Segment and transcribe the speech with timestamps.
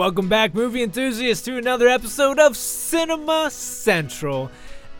[0.00, 4.50] Welcome back, movie enthusiasts, to another episode of Cinema Central.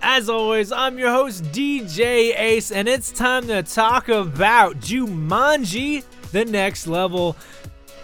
[0.02, 6.44] As always, I'm your host, DJ Ace, and it's time to talk about Jumanji The
[6.44, 7.34] Next Level.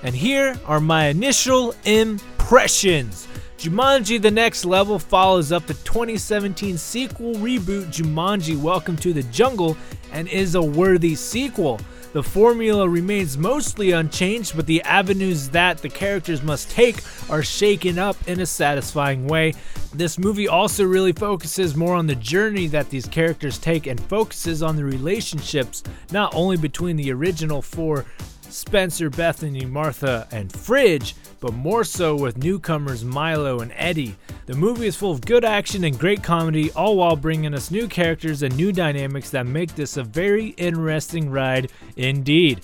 [0.03, 3.29] And here are my initial impressions.
[3.59, 9.77] Jumanji The Next Level follows up the 2017 sequel reboot Jumanji Welcome to the Jungle
[10.13, 11.79] and is a worthy sequel.
[12.17, 17.99] The formula remains mostly unchanged, but the avenues that the characters must take are shaken
[17.99, 19.53] up in a satisfying way.
[19.93, 24.63] This movie also really focuses more on the journey that these characters take and focuses
[24.63, 28.07] on the relationships not only between the original four
[28.49, 34.17] Spencer, Bethany, Martha, and Fridge, but more so with newcomers Milo and Eddie.
[34.47, 37.89] The movie is full of good action and great comedy, all while bringing us new
[37.89, 42.61] characters and new dynamics that make this a very interesting ride indeed.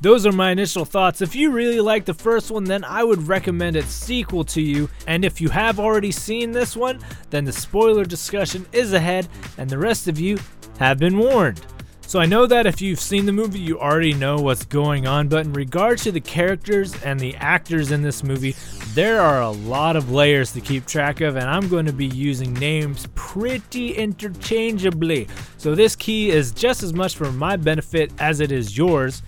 [0.00, 1.22] Those are my initial thoughts.
[1.22, 4.88] If you really like the first one, then I would recommend its sequel to you.
[5.08, 9.26] And if you have already seen this one, then the spoiler discussion is ahead,
[9.58, 10.38] and the rest of you
[10.78, 11.60] have been warned.
[12.06, 15.26] So I know that if you've seen the movie, you already know what's going on,
[15.26, 18.54] but in regards to the characters and the actors in this movie,
[18.92, 22.06] there are a lot of layers to keep track of, and I'm going to be
[22.06, 25.26] using names pretty interchangeably.
[25.56, 29.22] So this key is just as much for my benefit as it is yours.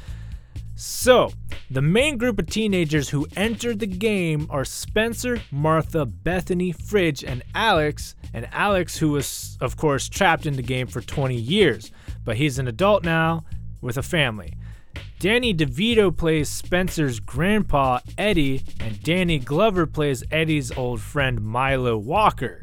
[0.77, 1.33] So,
[1.71, 7.43] the main group of teenagers who entered the game are Spencer, Martha, Bethany, Fridge, and
[7.55, 8.15] Alex.
[8.35, 11.91] And Alex, who was, of course, trapped in the game for 20 years
[12.27, 13.45] but he's an adult now
[13.81, 14.53] with a family.
[15.19, 22.61] Danny DeVito plays Spencer's grandpa, Eddie, and Danny Glover plays Eddie's old friend, Milo Walker.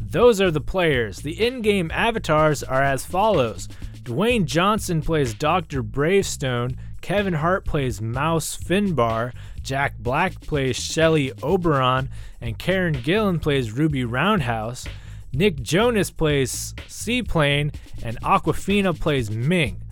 [0.00, 1.18] Those are the players.
[1.18, 3.68] The in game avatars are as follows
[4.02, 5.80] Dwayne Johnson plays Dr.
[5.82, 9.32] Bravestone, Kevin Hart plays Mouse Finbar,
[9.62, 12.08] Jack Black plays Shelly Oberon,
[12.40, 14.86] and Karen Gillan plays Ruby Roundhouse.
[15.32, 17.72] Nick Jonas plays Seaplane,
[18.02, 19.82] and Awkwafina plays Ming.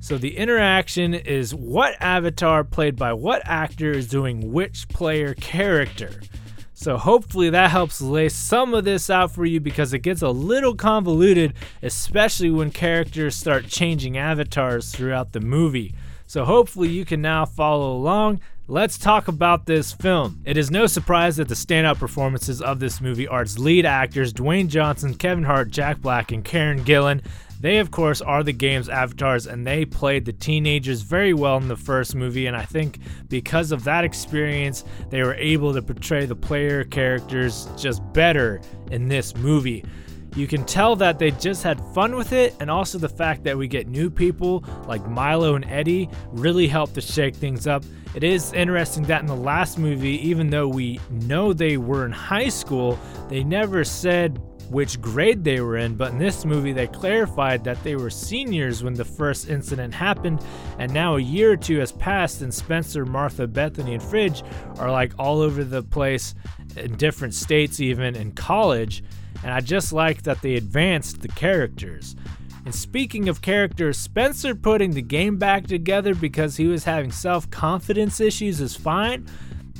[0.00, 6.20] So the interaction is what avatar played by what actor is doing which player character.
[6.72, 10.30] So hopefully that helps lay some of this out for you because it gets a
[10.30, 11.52] little convoluted,
[11.82, 15.94] especially when characters start changing avatars throughout the movie.
[16.26, 18.40] So hopefully you can now follow along.
[18.70, 20.40] Let's talk about this film.
[20.44, 24.32] It is no surprise that the standout performances of this movie are its lead actors
[24.32, 27.20] Dwayne Johnson, Kevin Hart, Jack Black, and Karen Gillan.
[27.60, 31.66] They, of course, are the game's avatars, and they played the teenagers very well in
[31.66, 32.46] the first movie.
[32.46, 37.66] And I think because of that experience, they were able to portray the player characters
[37.76, 38.60] just better
[38.92, 39.84] in this movie.
[40.36, 43.58] You can tell that they just had fun with it, and also the fact that
[43.58, 47.84] we get new people like Milo and Eddie really helped to shake things up.
[48.14, 52.12] It is interesting that in the last movie, even though we know they were in
[52.12, 52.98] high school,
[53.28, 57.82] they never said which grade they were in, but in this movie, they clarified that
[57.82, 60.40] they were seniors when the first incident happened,
[60.78, 64.44] and now a year or two has passed, and Spencer, Martha, Bethany, and Fridge
[64.78, 66.36] are like all over the place
[66.76, 69.02] in different states, even in college
[69.42, 72.16] and I just like that they advanced the characters.
[72.64, 77.50] And speaking of characters, Spencer putting the game back together because he was having self
[77.50, 79.26] confidence issues is fine,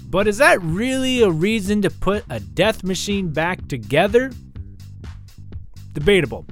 [0.06, 4.32] but is that really a reason to put a death machine back together?
[5.92, 6.46] Debatable.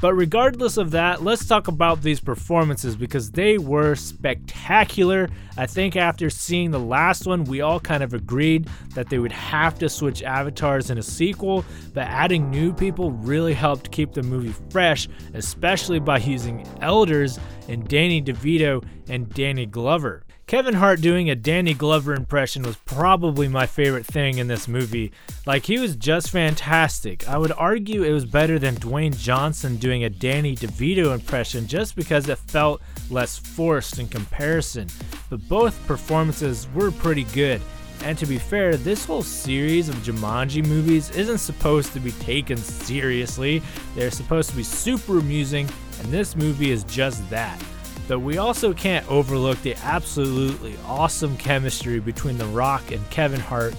[0.00, 5.28] But regardless of that, let's talk about these performances because they were spectacular.
[5.56, 9.32] I think after seeing the last one, we all kind of agreed that they would
[9.32, 11.64] have to switch avatars in a sequel,
[11.94, 17.84] but adding new people really helped keep the movie fresh, especially by using elders in
[17.84, 20.22] Danny DeVito and Danny Glover.
[20.48, 25.12] Kevin Hart doing a Danny Glover impression was probably my favorite thing in this movie.
[25.44, 27.28] Like, he was just fantastic.
[27.28, 31.94] I would argue it was better than Dwayne Johnson doing a Danny DeVito impression just
[31.94, 32.80] because it felt
[33.10, 34.88] less forced in comparison.
[35.28, 37.60] But both performances were pretty good.
[38.02, 42.56] And to be fair, this whole series of Jumanji movies isn't supposed to be taken
[42.56, 43.60] seriously.
[43.94, 45.68] They're supposed to be super amusing,
[46.00, 47.62] and this movie is just that.
[48.08, 53.74] But we also can't overlook the absolutely awesome chemistry between The Rock and Kevin Hart.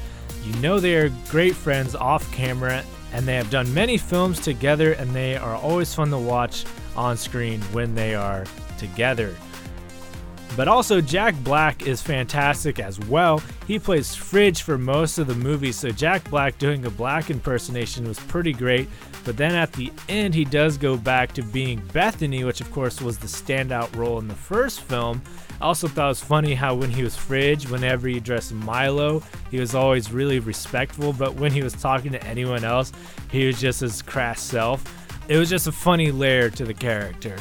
[0.46, 4.94] You know they are great friends off camera, and they have done many films together,
[4.94, 6.64] and they are always fun to watch
[6.96, 8.46] on screen when they are
[8.78, 9.36] together.
[10.56, 13.42] But also, Jack Black is fantastic as well.
[13.66, 18.07] He plays Fridge for most of the movie, so Jack Black doing a Black impersonation
[18.07, 18.90] was pretty great.
[19.24, 23.01] But then at the end, he does go back to being Bethany, which of course
[23.01, 25.22] was the standout role in the first film.
[25.62, 29.22] I also thought it was funny how when he was Fridge, whenever he addressed Milo,
[29.52, 32.92] he was always really respectful, but when he was talking to anyone else,
[33.30, 34.84] he was just his crass self.
[35.28, 37.36] It was just a funny layer to the character.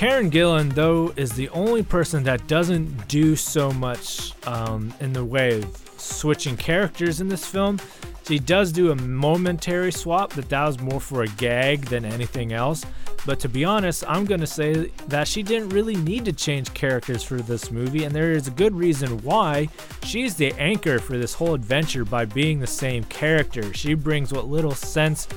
[0.00, 5.22] Karen Gillan, though, is the only person that doesn't do so much um, in the
[5.22, 7.78] way of switching characters in this film.
[8.26, 12.54] She does do a momentary swap, but that was more for a gag than anything
[12.54, 12.86] else.
[13.26, 16.72] But to be honest, I'm going to say that she didn't really need to change
[16.72, 19.68] characters for this movie, and there is a good reason why.
[20.04, 23.74] She's the anchor for this whole adventure by being the same character.
[23.74, 25.28] She brings what little sense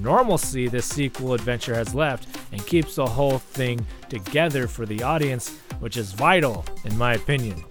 [0.00, 5.58] normalcy this sequel adventure has left and keeps the whole thing together for the audience,
[5.80, 7.62] which is vital, in my opinion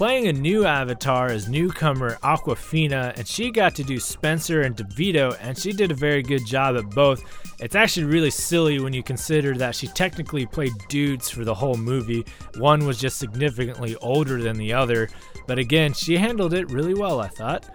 [0.00, 5.36] playing a new avatar as newcomer Awkwafina, and she got to do Spencer and DeVito,
[5.42, 7.22] and she did a very good job at both.
[7.60, 11.76] It's actually really silly when you consider that she technically played dudes for the whole
[11.76, 12.24] movie.
[12.56, 15.10] One was just significantly older than the other,
[15.46, 17.66] but again, she handled it really well, I thought.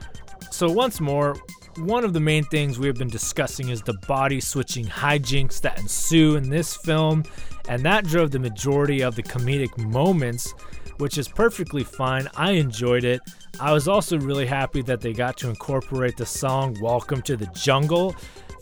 [0.50, 1.36] So, once more,
[1.78, 5.80] one of the main things we have been discussing is the body switching hijinks that
[5.80, 7.24] ensue in this film,
[7.68, 10.54] and that drove the majority of the comedic moments
[10.98, 12.28] which is perfectly fine.
[12.36, 13.22] I enjoyed it.
[13.60, 17.48] I was also really happy that they got to incorporate the song Welcome to the
[17.48, 18.16] Jungle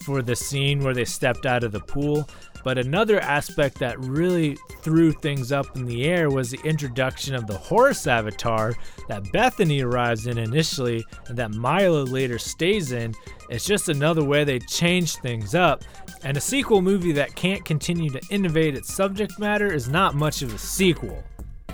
[0.03, 2.27] for the scene where they stepped out of the pool.
[2.63, 7.47] But another aspect that really threw things up in the air was the introduction of
[7.47, 8.73] the horse avatar
[9.07, 13.13] that Bethany arrives in initially and that Milo later stays in.
[13.49, 15.83] It's just another way they changed things up.
[16.23, 20.41] And a sequel movie that can't continue to innovate its subject matter is not much
[20.41, 21.23] of a sequel.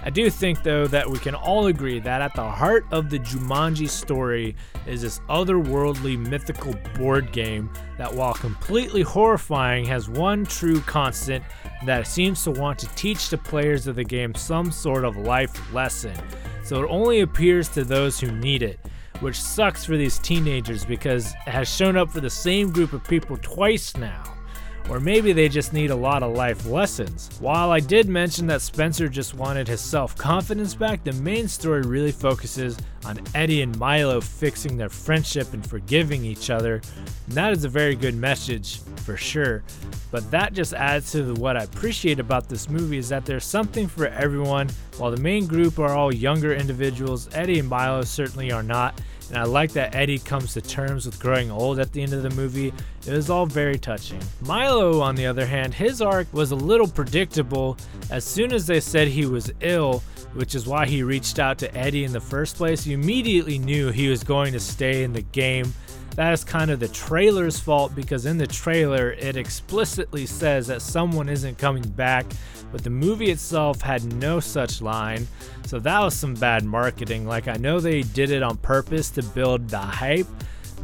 [0.01, 3.19] I do think, though, that we can all agree that at the heart of the
[3.19, 4.55] Jumanji story
[4.87, 11.43] is this otherworldly mythical board game that, while completely horrifying, has one true constant
[11.85, 15.73] that seems to want to teach the players of the game some sort of life
[15.73, 16.15] lesson.
[16.63, 18.79] So it only appears to those who need it,
[19.19, 23.03] which sucks for these teenagers because it has shown up for the same group of
[23.03, 24.38] people twice now
[24.89, 27.29] or maybe they just need a lot of life lessons.
[27.39, 31.81] While I did mention that Spencer just wanted his self confidence back, the main story
[31.81, 36.81] really focuses on Eddie and Milo fixing their friendship and forgiving each other,
[37.27, 39.63] and that is a very good message for sure.
[40.11, 43.87] But that just adds to what I appreciate about this movie is that there's something
[43.87, 44.69] for everyone.
[44.97, 49.37] While the main group are all younger individuals, Eddie and Milo certainly are not and
[49.37, 52.29] I like that Eddie comes to terms with growing old at the end of the
[52.31, 52.73] movie.
[53.05, 54.21] It was all very touching.
[54.41, 57.77] Milo, on the other hand, his arc was a little predictable.
[58.09, 60.03] As soon as they said he was ill,
[60.33, 63.89] which is why he reached out to Eddie in the first place, you immediately knew
[63.89, 65.73] he was going to stay in the game.
[66.19, 70.81] That is kind of the trailer's fault because in the trailer it explicitly says that
[70.81, 72.25] someone isn't coming back
[72.73, 75.29] but the movie itself had no such line,
[75.65, 77.25] so that was some bad marketing.
[77.25, 80.27] Like, I know they did it on purpose to build the hype,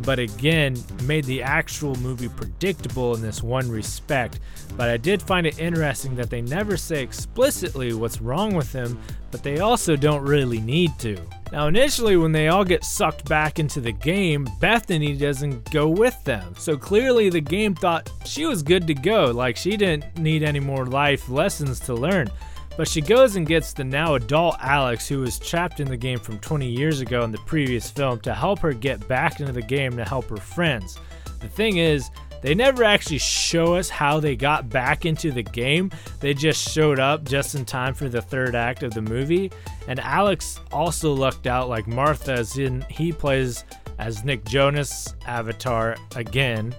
[0.03, 4.39] but again, made the actual movie predictable in this one respect.
[4.75, 8.99] But I did find it interesting that they never say explicitly what's wrong with him,
[9.31, 11.17] but they also don't really need to.
[11.51, 16.21] Now, initially, when they all get sucked back into the game, Bethany doesn't go with
[16.23, 16.53] them.
[16.57, 20.59] So clearly, the game thought she was good to go, like she didn't need any
[20.59, 22.29] more life lessons to learn.
[22.77, 26.19] But she goes and gets the now adult Alex, who was trapped in the game
[26.19, 29.61] from 20 years ago in the previous film, to help her get back into the
[29.61, 30.99] game to help her friends.
[31.39, 32.09] The thing is,
[32.41, 35.89] they never actually show us how they got back into the game.
[36.19, 39.51] They just showed up just in time for the third act of the movie.
[39.87, 43.63] And Alex also lucked out like Martha, as in he plays
[43.97, 46.75] as Nick Jonas' avatar again.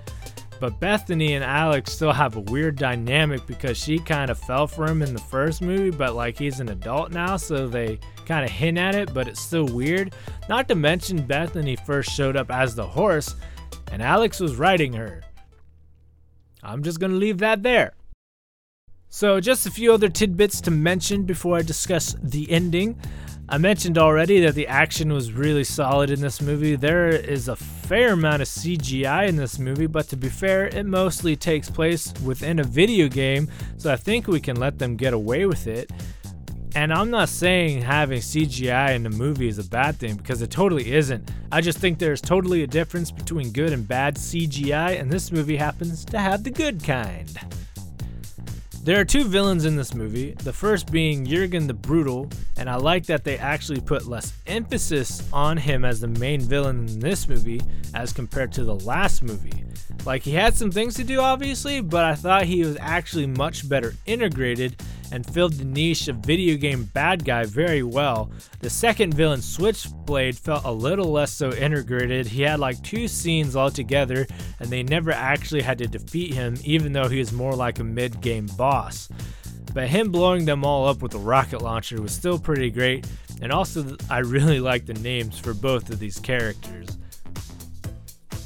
[0.59, 4.87] But Bethany and Alex still have a weird dynamic because she kind of fell for
[4.87, 8.51] him in the first movie, but like he's an adult now, so they kind of
[8.51, 10.15] hint at it, but it's still weird.
[10.49, 13.37] Not to mention, Bethany first showed up as the horse,
[13.93, 15.23] and Alex was riding her.
[16.63, 17.93] I'm just gonna leave that there.
[19.09, 22.99] So, just a few other tidbits to mention before I discuss the ending.
[23.49, 26.75] I mentioned already that the action was really solid in this movie.
[26.75, 30.85] There is a fair amount of CGI in this movie, but to be fair, it
[30.85, 35.13] mostly takes place within a video game, so I think we can let them get
[35.13, 35.93] away with it.
[36.75, 40.51] And I'm not saying having CGI in the movie is a bad thing because it
[40.51, 41.31] totally isn't.
[41.53, 45.57] I just think there's totally a difference between good and bad CGI, and this movie
[45.57, 47.39] happens to have the good kind.
[48.87, 52.77] There are two villains in this movie, the first being Jurgen the Brutal, and I
[52.77, 57.29] like that they actually put less emphasis on him as the main villain in this
[57.29, 57.61] movie
[57.95, 59.65] as compared to the last movie.
[60.05, 63.69] Like, he had some things to do, obviously, but I thought he was actually much
[63.69, 64.81] better integrated
[65.13, 68.31] and filled the niche of video game bad guy very well.
[68.61, 72.27] The second villain, Switchblade, felt a little less so integrated.
[72.27, 74.27] He had like two scenes altogether,
[74.61, 77.85] and they never actually had to defeat him, even though he was more like a
[77.85, 79.09] mid game boss.
[79.75, 83.07] But him blowing them all up with a rocket launcher was still pretty great,
[83.43, 86.97] and also I really like the names for both of these characters.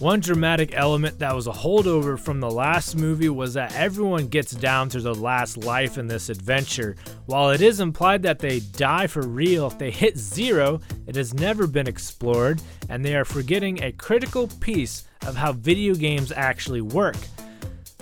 [0.01, 4.51] One dramatic element that was a holdover from the last movie was that everyone gets
[4.53, 6.97] down to their last life in this adventure.
[7.27, 11.35] While it is implied that they die for real if they hit zero, it has
[11.35, 16.81] never been explored, and they are forgetting a critical piece of how video games actually
[16.81, 17.19] work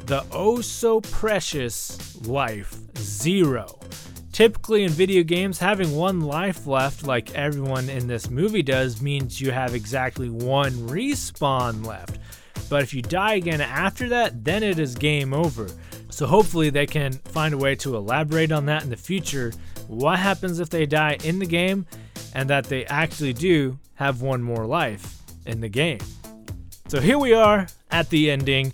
[0.07, 3.77] the oh so precious life zero.
[4.39, 9.41] Typically, in video games, having one life left, like everyone in this movie does, means
[9.41, 12.21] you have exactly one respawn left.
[12.71, 15.67] But if you die again after that, then it is game over.
[16.11, 19.53] So, hopefully, they can find a way to elaborate on that in the future.
[19.89, 21.85] What happens if they die in the game
[22.33, 25.99] and that they actually do have one more life in the game?
[26.87, 28.73] So, here we are at the ending.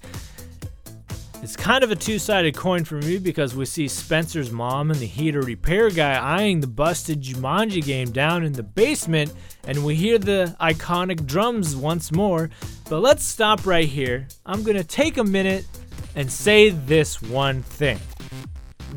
[1.45, 4.99] It's kind of a two sided coin for me because we see Spencer's mom and
[4.99, 9.31] the heater repair guy eyeing the busted Jumanji game down in the basement,
[9.65, 12.49] and we hear the iconic drums once more.
[12.89, 14.27] But let's stop right here.
[14.47, 15.67] I'm to take a minute
[16.17, 18.01] and say this one thing.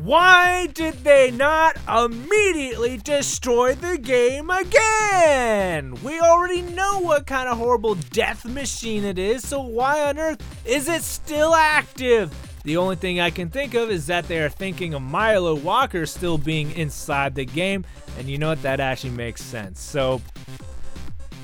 [0.04, 5.94] Why did they not immediately destroy the game again?
[6.04, 10.40] We already know what kind of horrible death machine it is, so why on earth
[10.64, 12.32] is it still active?
[12.62, 16.06] The only thing I can think of is that they are thinking of Milo Walker
[16.06, 17.84] still being inside the game,
[18.18, 18.62] and you know what?
[18.62, 19.80] That actually makes sense.
[19.80, 20.22] So,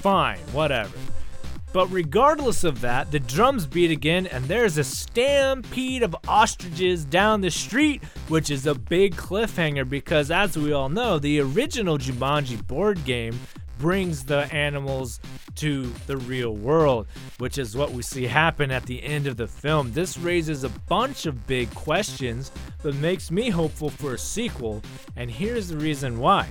[0.01, 0.93] fine, whatever.
[1.75, 7.41] But regardless of that, the drums beat again, and there's a stampede of ostriches down
[7.41, 12.65] the street, which is a big cliffhanger because, as we all know, the original Jumanji
[12.65, 13.41] board game
[13.81, 15.19] brings the animals
[15.57, 19.49] to the real world, which is what we see happen at the end of the
[19.49, 19.91] film.
[19.91, 22.53] This raises a bunch of big questions,
[22.85, 24.81] but makes me hopeful for a sequel,
[25.17, 26.47] and here's the reason why.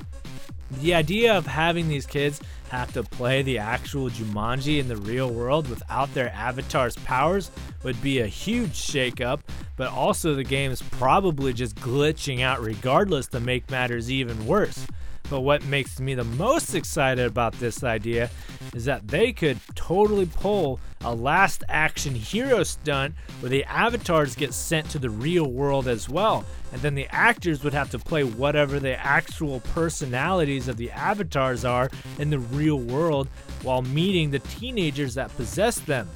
[0.82, 5.30] The idea of having these kids have to play the actual Jumanji in the real
[5.30, 7.51] world without their avatar's powers
[7.84, 9.42] would be a huge shakeup,
[9.75, 14.86] but also the game is probably just glitching out regardless to make matters even worse.
[15.33, 18.29] But what makes me the most excited about this idea
[18.75, 24.53] is that they could totally pull a last action hero stunt where the avatars get
[24.53, 26.45] sent to the real world as well.
[26.71, 31.65] And then the actors would have to play whatever the actual personalities of the avatars
[31.65, 33.27] are in the real world
[33.63, 36.07] while meeting the teenagers that possess them.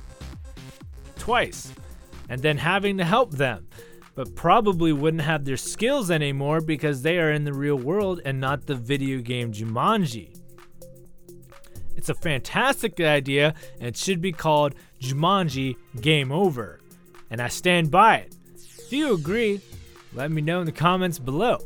[1.18, 1.74] Twice.
[2.30, 3.68] And then having to help them
[4.18, 8.42] but probably wouldn't have their skills anymore because they are in the real world and
[8.42, 10.36] not the video game Jumanji.
[11.96, 16.80] It's a fantastic idea and it should be called Jumanji Game Over.
[17.30, 18.36] And I stand by it.
[18.56, 19.62] If you agree,
[20.14, 21.60] let me know in the comments below.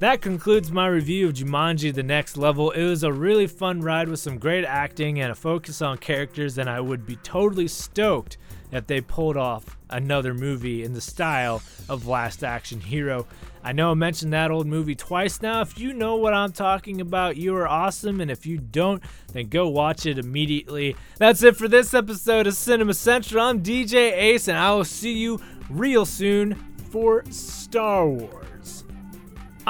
[0.00, 2.72] That concludes my review of Jumanji The Next Level.
[2.72, 6.58] It was a really fun ride with some great acting and a focus on characters,
[6.58, 8.38] and I would be totally stoked
[8.72, 13.26] if they pulled off another movie in the style of Last Action Hero.
[13.62, 15.60] I know I mentioned that old movie twice now.
[15.60, 18.20] If you know what I'm talking about, you are awesome.
[18.20, 20.96] And if you don't, then go watch it immediately.
[21.18, 23.44] That's it for this episode of Cinema Central.
[23.44, 26.54] I'm DJ Ace, and I will see you real soon
[26.90, 28.84] for Star Wars.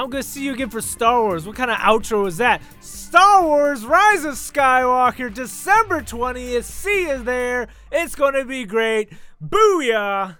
[0.00, 1.46] I'm gonna see you again for Star Wars.
[1.46, 2.62] What kind of outro is that?
[2.80, 6.64] Star Wars Rise of Skywalker, December 20th.
[6.64, 7.68] See you there.
[7.92, 9.12] It's gonna be great.
[9.46, 10.38] Booyah!